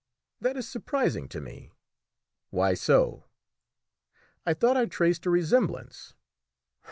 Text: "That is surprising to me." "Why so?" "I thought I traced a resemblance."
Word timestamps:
"That 0.39 0.57
is 0.57 0.67
surprising 0.67 1.27
to 1.29 1.39
me." 1.39 1.69
"Why 2.49 2.73
so?" 2.73 3.25
"I 4.47 4.55
thought 4.55 4.75
I 4.75 4.87
traced 4.87 5.27
a 5.27 5.29
resemblance." 5.29 6.15